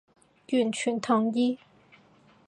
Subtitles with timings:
[0.51, 1.59] 完全同意